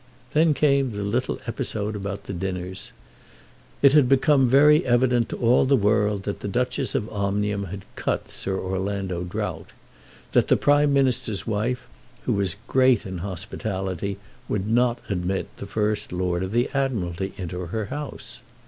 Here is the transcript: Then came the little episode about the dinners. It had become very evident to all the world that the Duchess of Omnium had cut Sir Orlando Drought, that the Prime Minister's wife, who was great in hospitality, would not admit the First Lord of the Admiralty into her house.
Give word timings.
Then 0.31 0.55
came 0.55 0.93
the 0.93 1.03
little 1.03 1.39
episode 1.45 1.95
about 1.95 2.23
the 2.23 2.33
dinners. 2.33 2.91
It 3.83 3.93
had 3.93 4.09
become 4.09 4.49
very 4.49 4.83
evident 4.83 5.29
to 5.29 5.37
all 5.37 5.63
the 5.63 5.75
world 5.75 6.23
that 6.23 6.39
the 6.39 6.47
Duchess 6.47 6.95
of 6.95 7.07
Omnium 7.13 7.65
had 7.65 7.85
cut 7.95 8.31
Sir 8.31 8.57
Orlando 8.59 9.23
Drought, 9.23 9.69
that 10.31 10.47
the 10.47 10.57
Prime 10.57 10.91
Minister's 10.91 11.45
wife, 11.45 11.87
who 12.23 12.33
was 12.33 12.55
great 12.65 13.05
in 13.05 13.19
hospitality, 13.19 14.17
would 14.49 14.67
not 14.67 14.97
admit 15.07 15.55
the 15.57 15.67
First 15.67 16.11
Lord 16.11 16.41
of 16.41 16.51
the 16.51 16.67
Admiralty 16.73 17.33
into 17.37 17.67
her 17.67 17.85
house. 17.85 18.41